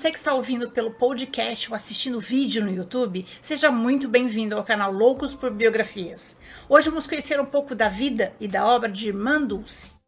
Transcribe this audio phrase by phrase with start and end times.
[0.00, 4.64] você que está ouvindo pelo podcast ou assistindo vídeo no YouTube, seja muito bem-vindo ao
[4.64, 6.38] canal Loucos por Biografias.
[6.70, 9.99] Hoje vamos conhecer um pouco da vida e da obra de Irmã Dulce.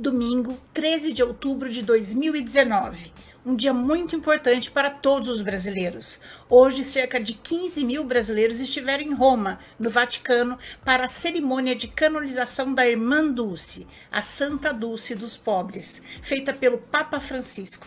[0.00, 3.12] Domingo, 13 de outubro de 2019
[3.44, 6.20] um dia muito importante para todos os brasileiros.
[6.48, 11.88] Hoje, cerca de 15 mil brasileiros estiveram em Roma, no Vaticano, para a cerimônia de
[11.88, 17.86] canonização da Irmã Dulce, a Santa Dulce dos Pobres, feita pelo Papa Francisco.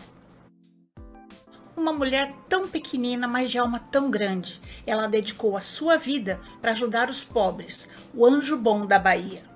[1.76, 6.72] Uma mulher tão pequenina, mas de alma tão grande, ela dedicou a sua vida para
[6.72, 9.53] ajudar os pobres, o anjo bom da Bahia.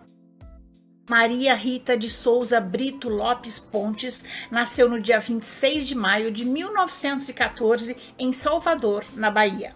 [1.08, 7.96] Maria Rita de Souza Brito Lopes Pontes nasceu no dia 26 de maio de 1914
[8.18, 9.74] em Salvador, na Bahia.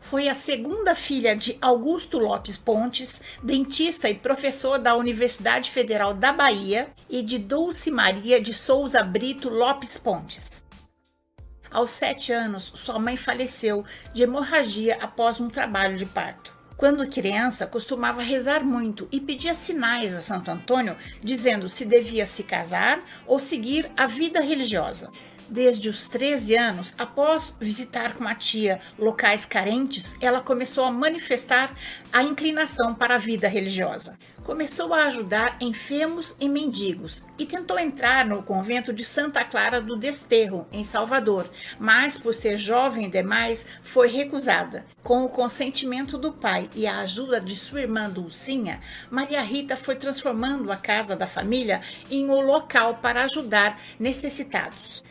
[0.00, 6.32] Foi a segunda filha de Augusto Lopes Pontes, dentista e professor da Universidade Federal da
[6.32, 10.64] Bahia, e de Dulce Maria de Souza Brito Lopes Pontes.
[11.70, 16.61] Aos sete anos, sua mãe faleceu de hemorragia após um trabalho de parto.
[16.82, 22.42] Quando criança, costumava rezar muito e pedia sinais a Santo Antônio, dizendo se devia se
[22.42, 25.08] casar ou seguir a vida religiosa.
[25.52, 31.74] Desde os 13 anos, após visitar com a tia locais carentes, ela começou a manifestar
[32.10, 34.18] a inclinação para a vida religiosa.
[34.42, 39.94] Começou a ajudar enfermos e mendigos e tentou entrar no convento de Santa Clara do
[39.94, 41.46] Desterro, em Salvador,
[41.78, 44.86] mas por ser jovem demais, foi recusada.
[45.02, 48.80] Com o consentimento do pai e a ajuda de sua irmã Dulcinha,
[49.10, 55.04] Maria Rita foi transformando a casa da família em um local para ajudar necessitados.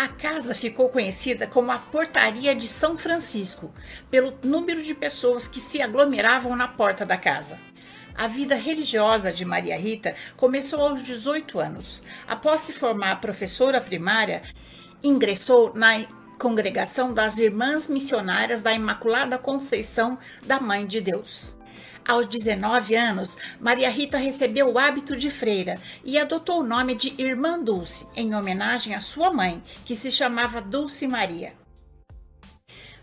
[0.00, 3.70] A casa ficou conhecida como a Portaria de São Francisco,
[4.10, 7.60] pelo número de pessoas que se aglomeravam na porta da casa.
[8.14, 12.02] A vida religiosa de Maria Rita começou aos 18 anos.
[12.26, 14.40] Após se formar professora primária,
[15.02, 16.06] ingressou na
[16.38, 21.59] congregação das Irmãs Missionárias da Imaculada Conceição da Mãe de Deus.
[22.10, 27.14] Aos 19 anos, Maria Rita recebeu o hábito de freira e adotou o nome de
[27.16, 31.52] Irmã Dulce, em homenagem à sua mãe, que se chamava Dulce Maria.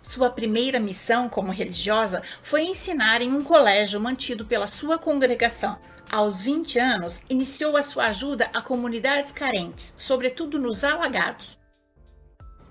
[0.04, 5.80] Sua primeira missão como religiosa foi ensinar em um colégio mantido pela sua congregação.
[6.12, 11.58] Aos 20 anos, iniciou a sua ajuda a comunidades carentes, sobretudo nos alagados.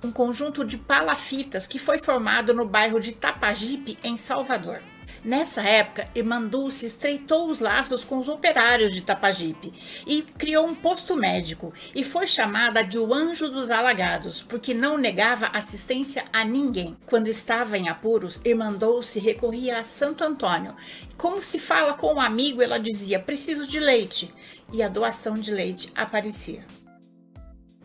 [0.05, 4.83] Um conjunto de palafitas que foi formado no bairro de Tapajipe, em Salvador.
[5.25, 6.09] Nessa época,
[6.49, 9.72] Dulce estreitou os laços com os operários de Tapajipe
[10.06, 14.97] e criou um posto médico e foi chamada de o Anjo dos Alagados, porque não
[14.97, 16.97] negava assistência a ninguém.
[17.06, 18.41] Quando estava em apuros,
[18.78, 20.75] Dulce recorria a Santo Antônio.
[21.16, 24.33] Como se fala com um amigo, ela dizia: "Preciso de leite",
[24.72, 26.65] e a doação de leite aparecia.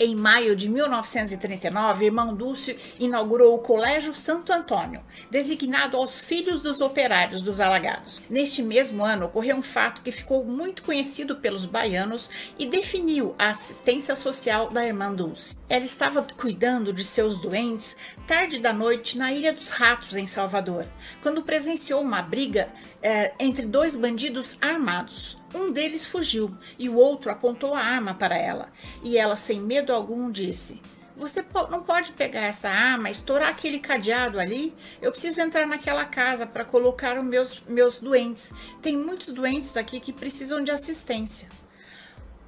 [0.03, 6.81] Em maio de 1939, irmão Dulce inaugurou o Colégio Santo Antônio, designado aos filhos dos
[6.81, 8.23] operários dos alagados.
[8.27, 13.49] Neste mesmo ano, ocorreu um fato que ficou muito conhecido pelos baianos e definiu a
[13.49, 15.55] assistência social da irmã Dulce.
[15.69, 17.95] Ela estava cuidando de seus doentes
[18.25, 20.87] tarde da noite na Ilha dos Ratos, em Salvador,
[21.21, 22.69] quando presenciou uma briga
[23.03, 25.40] é, entre dois bandidos armados.
[25.53, 28.71] Um deles fugiu e o outro apontou a arma para ela.
[29.03, 30.81] E ela, sem medo algum, disse:
[31.17, 34.73] Você não pode pegar essa arma, estourar aquele cadeado ali?
[35.01, 38.53] Eu preciso entrar naquela casa para colocar os meus, meus doentes.
[38.81, 41.49] Tem muitos doentes aqui que precisam de assistência.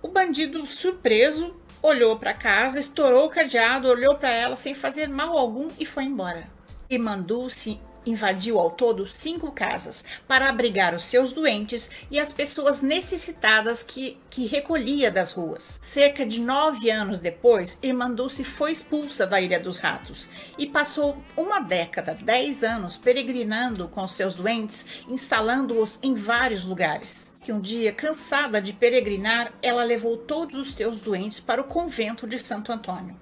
[0.01, 5.37] O bandido, surpreso, olhou para casa, estourou o cadeado, olhou para ela sem fazer mal
[5.37, 6.49] algum e foi embora.
[6.89, 12.81] E mandou-se invadiu ao todo cinco casas para abrigar os seus doentes e as pessoas
[12.81, 15.79] necessitadas que, que recolhia das ruas.
[15.81, 20.27] Cerca de nove anos depois, Irmã Dulce foi expulsa da Ilha dos Ratos
[20.57, 27.33] e passou uma década, dez anos, peregrinando com seus doentes, instalando-os em vários lugares.
[27.41, 32.25] Que um dia, cansada de peregrinar, ela levou todos os seus doentes para o convento
[32.25, 33.15] de Santo Antônio.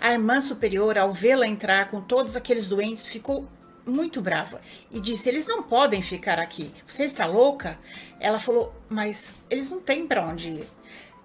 [0.00, 3.46] A irmã superior, ao vê-la entrar com todos aqueles doentes, ficou
[3.88, 6.70] muito brava e disse: Eles não podem ficar aqui.
[6.86, 7.78] Você está louca?
[8.20, 10.66] Ela falou: Mas eles não têm para onde ir.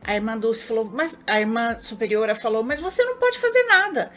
[0.03, 4.11] A irmã Dulce falou: Mas a irmã superiora falou: Mas você não pode fazer nada.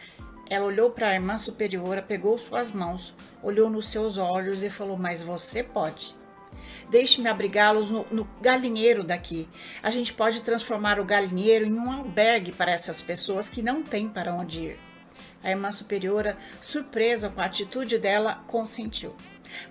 [0.49, 3.13] Ela olhou para a irmã superiora, pegou suas mãos,
[3.43, 6.15] olhou nos seus olhos e falou: Mas você pode.
[6.89, 9.49] Deixe-me abrigá-los no, no, galinheiro daqui.
[9.83, 14.09] A gente pode transformar o galinheiro em um albergue para essas pessoas que não têm
[14.09, 14.79] para onde ir.
[15.43, 19.15] A irmã superiora, surpresa com a atitude dela, consentiu.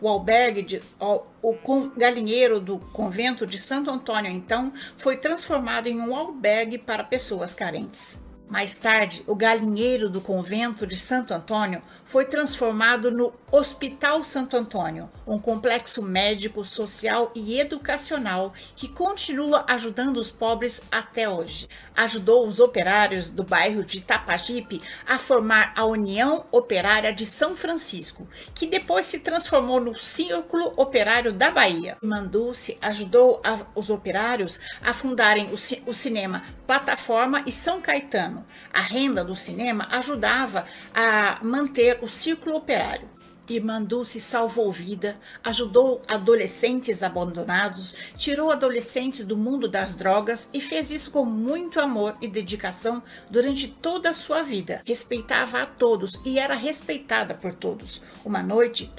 [0.01, 6.00] O albergue, de, o, o galinheiro do convento de Santo Antônio, então, foi transformado em
[6.00, 8.23] um albergue para pessoas carentes.
[8.47, 15.09] Mais tarde, o galinheiro do convento de Santo Antônio foi transformado no Hospital Santo Antônio,
[15.25, 21.68] um complexo médico, social e educacional que continua ajudando os pobres até hoje.
[21.95, 28.27] Ajudou os operários do bairro de Tapajipe a formar a União Operária de São Francisco,
[28.53, 31.97] que depois se transformou no Círculo Operário da Bahia.
[32.01, 38.34] Manduce ajudou a, os operários a fundarem o, o cinema Plataforma e São Caetano.
[38.73, 43.15] A renda do cinema ajudava a manter o círculo operário.
[43.53, 51.11] Irmanduce salvou vida, ajudou adolescentes abandonados, tirou adolescentes do mundo das drogas e fez isso
[51.11, 54.81] com muito amor e dedicação durante toda a sua vida.
[54.85, 58.01] Respeitava a todos e era respeitada por todos.
[58.23, 58.91] Uma noite,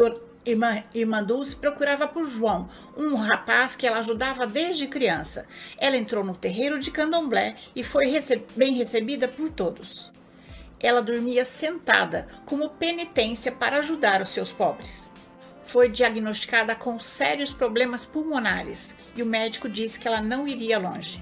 [0.46, 5.44] Irmã, Dulce procurava por João, um rapaz que ela ajudava desde criança.
[5.76, 8.14] Ela entrou no terreiro de candomblé e foi
[8.54, 10.12] bem recebida por todos.
[10.78, 15.10] Ela dormia sentada, como penitência para ajudar os seus pobres.
[15.64, 21.20] Foi diagnosticada com sérios problemas pulmonares e o médico disse que ela não iria longe.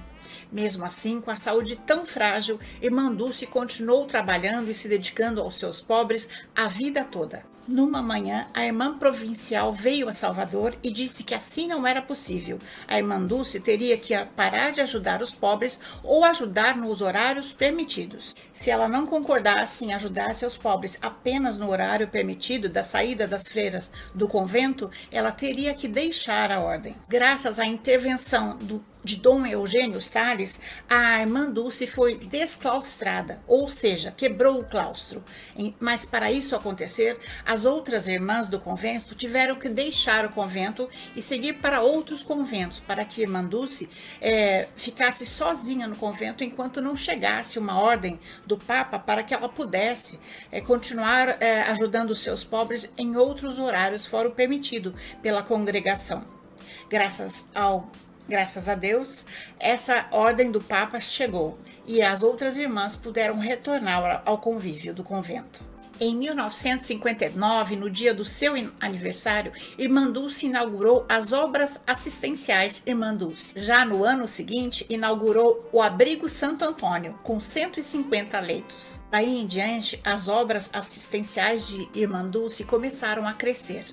[0.53, 5.56] Mesmo assim, com a saúde tão frágil, Irmã Dulce continuou trabalhando e se dedicando aos
[5.56, 7.54] seus pobres a vida toda.
[7.66, 12.58] Numa manhã, a irmã provincial veio a Salvador e disse que assim não era possível.
[12.87, 18.37] A irmã Dulce teria que parar de ajudar os pobres ou ajudar nos horários permitidos.
[18.52, 23.49] Se ela não concordasse em ajudar seus pobres apenas no horário permitido da saída das
[23.49, 26.94] freiras do convento, ela teria que deixar a ordem.
[27.08, 30.59] Graças à intervenção do de Dom Eugênio Sales,
[30.89, 35.23] a irmã Dulce foi desclaustrada, ou seja, quebrou o claustro.
[35.79, 41.21] Mas para isso acontecer, as outras irmãs do convento tiveram que deixar o convento e
[41.21, 43.89] seguir para outros conventos, para que a irmã Dulce
[44.21, 49.49] é, ficasse sozinha no convento enquanto não chegasse uma ordem do Papa para que ela
[49.49, 50.19] pudesse
[50.50, 56.25] é, continuar é, ajudando os seus pobres em outros horários fora o permitido pela congregação.
[56.89, 57.91] Graças ao
[58.29, 59.25] Graças a Deus,
[59.61, 65.75] essa ordem do Papa chegou e as outras irmãs puderam retornar ao convívio do convento.
[66.00, 73.55] Em 1959, no dia do seu aniversário, Irmã Dulce inaugurou as obras assistenciais Irmã Dulce.
[73.56, 79.00] Já no ano seguinte, inaugurou o Abrigo Santo Antônio, com 150 leitos.
[79.09, 83.85] Daí em diante, as obras assistenciais de Irmã Dulce começaram a crescer.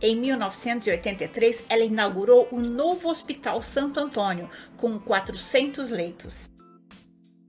[0.00, 6.48] Em 1983, ela inaugurou o novo Hospital Santo Antônio, com 400 leitos.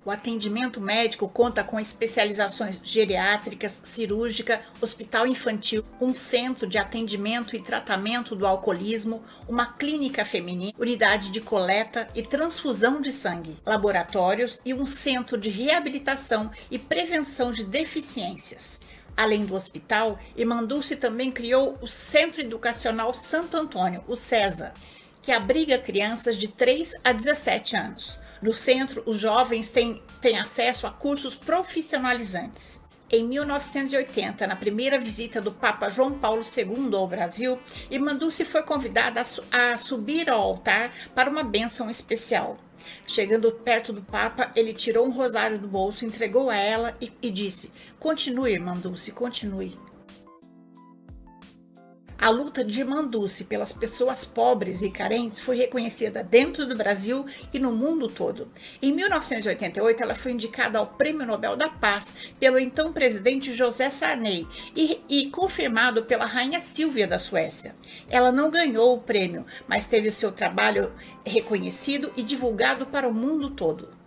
[0.03, 7.61] O atendimento médico conta com especializações geriátricas, cirúrgica, hospital infantil, um centro de atendimento e
[7.61, 14.73] tratamento do alcoolismo, uma clínica feminina, unidade de coleta e transfusão de sangue, laboratórios e
[14.73, 18.79] um centro de reabilitação e prevenção de deficiências.
[19.19, 24.73] Além do hospital, Irmandulce também criou o Centro Educacional Santo Antônio, o CESA,
[25.21, 28.17] que abriga crianças de 3 a 17 anos.
[28.41, 32.79] No centro, os jovens têm, têm acesso a cursos profissionalizantes.
[33.11, 37.59] Em 1980, na primeira visita do Papa João Paulo II ao Brasil,
[37.89, 39.19] Irmandulce foi convidada
[39.51, 42.59] a, a subir ao altar para uma bênção especial.
[43.07, 47.31] Chegando perto do Papa, ele tirou um rosário do bolso, entregou a ela e, e
[47.31, 49.75] disse: Continue, irmã Dulce, continue.
[52.21, 57.57] A luta de Manduce pelas pessoas pobres e carentes foi reconhecida dentro do Brasil e
[57.57, 58.49] no mundo todo.
[58.81, 64.45] Em 1988, ela foi indicada ao Prêmio Nobel da Paz pelo então presidente José Sarney
[64.75, 67.73] e, e confirmado pela rainha Silvia da Suécia.
[68.09, 70.91] Ela não ganhou o prêmio, mas teve seu trabalho
[71.25, 73.98] reconhecido e divulgado para o mundo todo.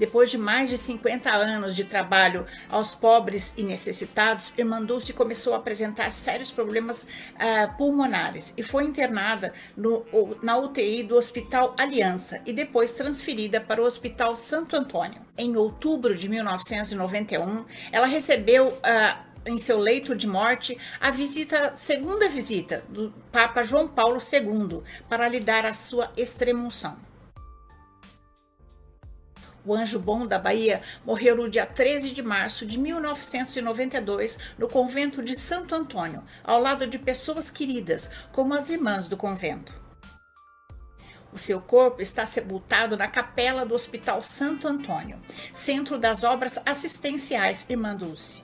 [0.00, 5.52] Depois de mais de 50 anos de trabalho aos pobres e necessitados, Irmã Dulce começou
[5.52, 10.06] a apresentar sérios problemas uh, pulmonares e foi internada no,
[10.42, 15.20] na UTI do Hospital Aliança e depois transferida para o Hospital Santo Antônio.
[15.36, 22.26] Em outubro de 1991, ela recebeu uh, em seu leito de morte a visita, segunda
[22.26, 24.80] visita do Papa João Paulo II
[25.10, 27.09] para lhe dar a sua extremunção.
[29.64, 35.22] O Anjo Bom da Bahia morreu no dia 13 de março de 1992 no convento
[35.22, 39.78] de Santo Antônio, ao lado de pessoas queridas, como as irmãs do convento.
[41.32, 45.20] O seu corpo está sepultado na capela do Hospital Santo Antônio,
[45.52, 48.42] centro das obras assistenciais Irmã Dulce.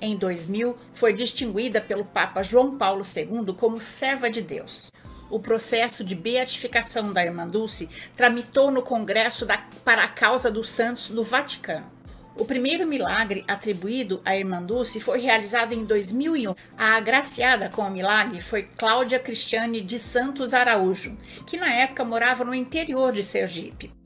[0.00, 4.90] Em 2000, foi distinguida pelo Papa João Paulo II como serva de Deus
[5.32, 10.68] o processo de beatificação da irmã Dulce tramitou no Congresso da, para a causa dos
[10.68, 11.90] santos do Vaticano.
[12.36, 16.54] O primeiro milagre atribuído à irmã Dulce foi realizado em 2001.
[16.76, 22.44] A agraciada com o milagre foi Cláudia Cristiane de Santos Araújo, que na época morava
[22.44, 24.01] no interior de Sergipe.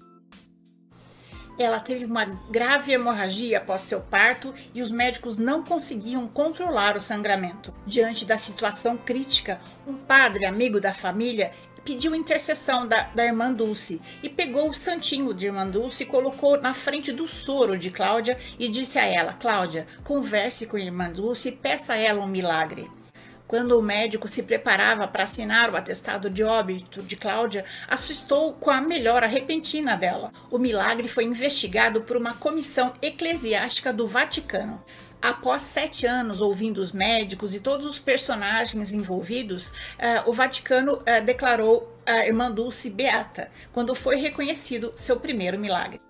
[1.59, 7.01] Ela teve uma grave hemorragia após seu parto e os médicos não conseguiam controlar o
[7.01, 7.73] sangramento.
[7.87, 11.53] Diante da situação crítica, um padre amigo da família
[11.87, 16.61] pediu intercessão da, da irmã Dulce e pegou o santinho de irmã Dulce e colocou
[16.61, 21.09] na frente do soro de Cláudia e disse a ela: Cláudia, converse com a irmã
[21.09, 22.91] Dulce e peça a ela um milagre.
[23.47, 28.71] Quando o médico se preparava para assinar o atestado de óbito de Cláudia, assustou com
[28.71, 30.33] a melhora repentina dela.
[30.51, 34.83] O milagre foi investigado por uma comissão eclesiástica do Vaticano.
[35.23, 41.25] Após sete anos ouvindo os médicos e todos os personagens envolvidos, uh, o Vaticano uh,
[41.25, 46.06] declarou a irmã Dulce beata, quando foi reconhecido seu primeiro milagre.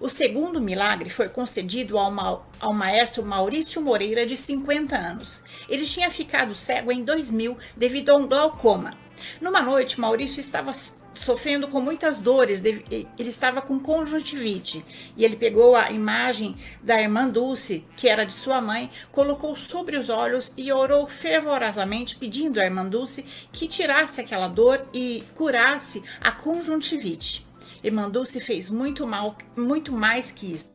[0.00, 5.42] O segundo milagre foi concedido ao, ma ao, maestro Maurício Moreira, de 50 anos.
[5.68, 8.96] Ele tinha ficado cego em 2000 devido a um glaucoma.
[9.40, 10.72] Numa noite, Maurício estava
[11.14, 14.84] sofrendo com muitas dores, ele estava com conjuntivite.
[15.16, 19.96] E ele pegou a imagem da irmã Dulce, que era de sua mãe, colocou sobre
[19.96, 26.02] os olhos e orou fervorosamente, pedindo à irmã Dulce que tirasse aquela dor e curasse
[26.20, 27.46] a conjuntivite.
[27.84, 30.72] Irmã Dulce fez muito mal, muito mais que isso.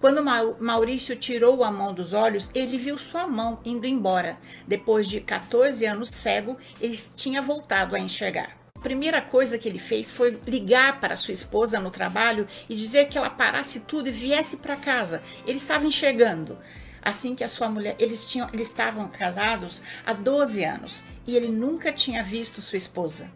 [0.00, 0.22] Quando
[0.60, 4.38] Maurício tirou a mão dos olhos, ele viu sua mão indo embora.
[4.68, 8.56] Depois de 14 anos cego, ele tinha voltado a enxergar.
[8.76, 13.08] A primeira coisa que ele fez foi ligar para sua esposa no trabalho e dizer
[13.08, 15.20] que ela parasse tudo e viesse para casa.
[15.44, 16.56] Ele estava enxergando.
[17.02, 21.48] Assim que a sua mulher, eles tinham, eles estavam casados há 12 anos e ele
[21.48, 23.28] nunca tinha visto sua esposa.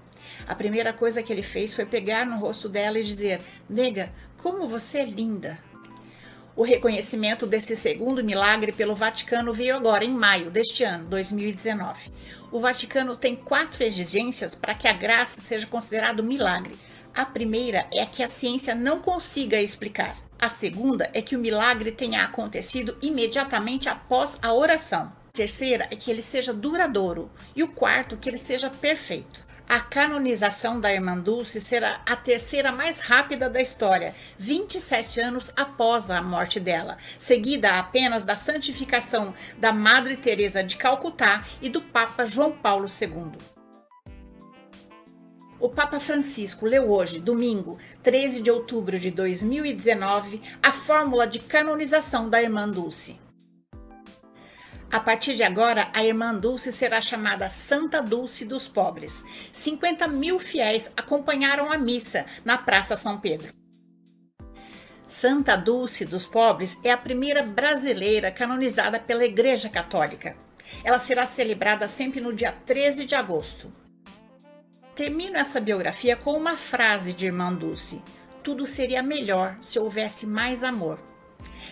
[0.47, 4.67] A primeira coisa que ele fez foi pegar no rosto dela e dizer: "Nega, como
[4.67, 5.59] você é linda".
[6.57, 12.13] O reconhecimento desse segundo milagre pelo Vaticano veio agora em maio deste ano, 2019.
[12.51, 16.77] O Vaticano tem quatro exigências para que a graça seja considerado milagre.
[17.15, 20.17] A primeira é que a ciência não consiga explicar.
[20.39, 25.13] A segunda é que o milagre tenha acontecido imediatamente após a oração.
[25.29, 27.31] A terceira é que ele seja duradouro.
[27.55, 29.45] E o quarto, que ele seja perfeito.
[29.71, 36.11] A canonização da Irmã Dulce será a terceira mais rápida da história, 27 anos após
[36.11, 42.27] a morte dela, seguida apenas da santificação da Madre Teresa de Calcutá e do Papa
[42.27, 43.39] João Paulo II.
[45.61, 52.29] O Papa Francisco leu hoje, domingo, 13 de outubro de 2019, a fórmula de canonização
[52.29, 53.21] da Irmã Dulce.
[54.93, 59.25] A partir de agora, a irmã Dulce será chamada Santa Dulce dos Pobres.
[59.53, 63.53] 50 mil fiéis acompanharam a missa na Praça São Pedro.
[65.07, 70.37] Santa Dulce dos Pobres é a primeira brasileira canonizada pela Igreja Católica.
[70.83, 73.73] Ela será celebrada sempre no dia 13 de agosto.
[74.97, 78.03] Termino essa biografia com uma frase de Irmã Dulce:
[78.43, 81.10] Tudo seria melhor se houvesse mais amor.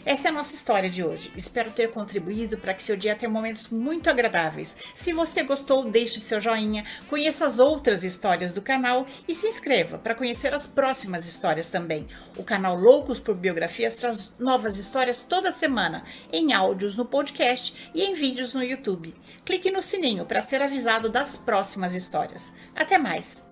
[0.04, 1.32] Essa é a nossa história de hoje.
[1.36, 4.76] Espero ter contribuído para que seu dia tenha momentos muito agradáveis.
[4.94, 9.98] Se você gostou, deixe seu joinha, conheça as outras histórias do canal e se inscreva
[9.98, 12.06] para conhecer as próximas histórias também.
[12.36, 18.02] O canal Loucos por Biografias traz novas histórias toda semana, em áudios no podcast e
[18.02, 19.14] em vídeos no YouTube.
[19.44, 22.52] Clique no sininho para ser avisado das próximas histórias.
[22.74, 23.47] Até mais!